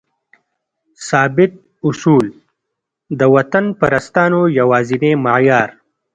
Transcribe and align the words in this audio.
ثابت 1.07 1.51
اصول؛ 1.87 2.25
د 3.19 3.21
وطنپرستانو 3.35 4.41
یوازینی 4.59 5.13
معیار 5.25 5.69